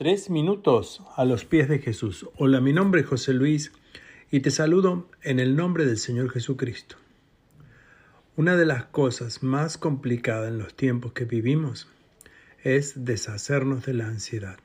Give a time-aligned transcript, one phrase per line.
[0.00, 2.26] Tres minutos a los pies de Jesús.
[2.38, 3.70] Hola, mi nombre es José Luis
[4.30, 6.96] y te saludo en el nombre del Señor Jesucristo.
[8.34, 11.86] Una de las cosas más complicadas en los tiempos que vivimos
[12.64, 14.56] es deshacernos de la ansiedad.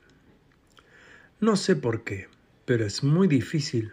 [1.38, 2.28] No sé por qué,
[2.64, 3.92] pero es muy difícil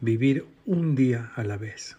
[0.00, 1.96] vivir un día a la vez.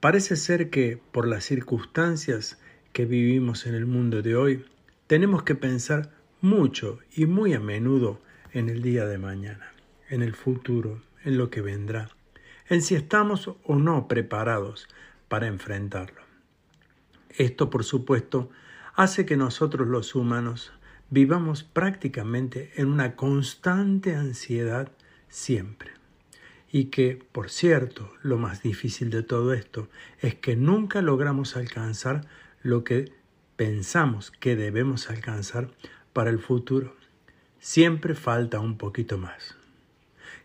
[0.00, 2.58] Parece ser que por las circunstancias
[2.92, 4.64] que vivimos en el mundo de hoy,
[5.06, 6.15] tenemos que pensar
[6.46, 8.20] mucho y muy a menudo
[8.52, 9.72] en el día de mañana,
[10.08, 12.08] en el futuro, en lo que vendrá,
[12.68, 14.88] en si estamos o no preparados
[15.28, 16.22] para enfrentarlo.
[17.30, 18.48] Esto, por supuesto,
[18.94, 20.72] hace que nosotros los humanos
[21.10, 24.90] vivamos prácticamente en una constante ansiedad
[25.28, 25.90] siempre.
[26.70, 29.88] Y que, por cierto, lo más difícil de todo esto
[30.20, 32.26] es que nunca logramos alcanzar
[32.62, 33.12] lo que
[33.56, 35.70] pensamos que debemos alcanzar
[36.16, 36.96] para el futuro.
[37.58, 39.54] Siempre falta un poquito más.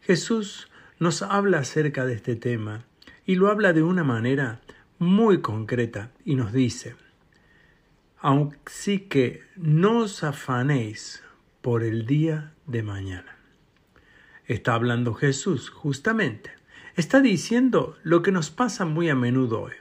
[0.01, 0.69] Jesús
[0.99, 2.83] nos habla acerca de este tema
[3.25, 4.59] y lo habla de una manera
[4.99, 6.97] muy concreta y nos dice,
[8.19, 11.23] así que no os afanéis
[11.61, 13.37] por el día de mañana.
[14.47, 16.51] Está hablando Jesús, justamente.
[16.97, 19.73] Está diciendo lo que nos pasa muy a menudo hoy.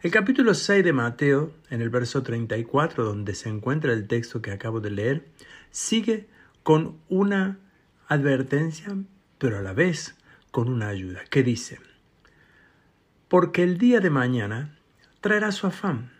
[0.00, 4.52] El capítulo 6 de Mateo, en el verso 34, donde se encuentra el texto que
[4.52, 5.26] acabo de leer,
[5.72, 6.28] sigue
[6.62, 7.58] con una
[8.06, 8.96] advertencia,
[9.38, 10.14] pero a la vez
[10.52, 11.80] con una ayuda, que dice,
[13.26, 14.78] porque el día de mañana
[15.20, 16.12] traerá su afán,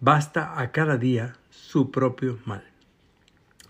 [0.00, 2.64] basta a cada día su propio mal.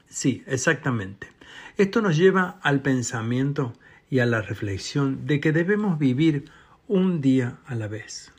[0.09, 1.29] Sí, exactamente.
[1.77, 3.75] Esto nos lleva al pensamiento
[4.11, 6.51] y a la reflexión de que debemos vivir
[6.89, 8.33] un día a la vez.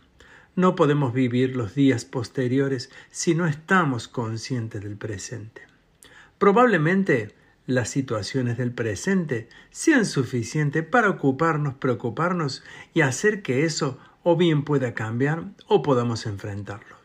[0.56, 5.62] No podemos vivir los días posteriores si no estamos conscientes del presente.
[6.40, 7.34] Probablemente
[7.68, 12.64] las situaciones del presente sean suficientes para ocuparnos, preocuparnos
[12.94, 16.98] y hacer que eso o bien pueda cambiar o podamos enfrentarlo.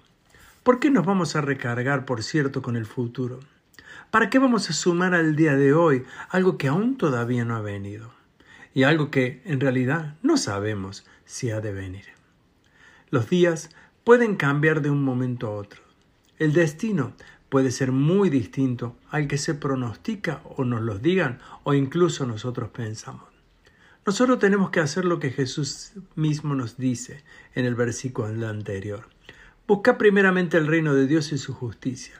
[0.64, 3.38] ¿Por qué nos vamos a recargar, por cierto, con el futuro?
[4.10, 7.60] ¿Para qué vamos a sumar al día de hoy algo que aún todavía no ha
[7.60, 8.12] venido?
[8.74, 12.16] Y algo que en realidad no sabemos si ha de venir.
[13.10, 13.70] Los días
[14.02, 15.82] pueden cambiar de un momento a otro.
[16.38, 17.14] El destino
[17.48, 22.70] puede ser muy distinto al que se pronostica o nos lo digan o incluso nosotros
[22.70, 23.24] pensamos.
[24.04, 27.24] Nosotros tenemos que hacer lo que Jesús mismo nos dice
[27.54, 29.08] en el versículo anterior.
[29.66, 32.14] Busca primeramente el reino de Dios y su justicia.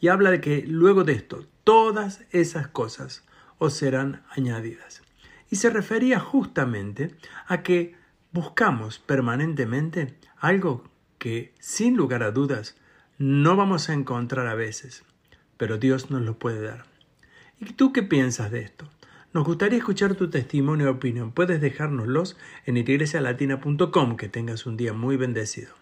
[0.00, 3.24] Y habla de que luego de esto todas esas cosas
[3.58, 5.02] os serán añadidas.
[5.50, 7.14] Y se refería justamente
[7.46, 7.99] a que
[8.32, 10.84] buscamos permanentemente algo
[11.18, 12.76] que, sin lugar a dudas,
[13.18, 15.04] no vamos a encontrar a veces,
[15.56, 16.84] pero Dios nos lo puede dar.
[17.58, 18.88] ¿Y tú qué piensas de esto?
[19.32, 21.30] Nos gustaría escuchar tu testimonio y opinión.
[21.30, 22.36] Puedes dejárnoslos
[22.66, 24.16] en iglesialatina.com.
[24.16, 25.80] Que tengas un día muy bendecido.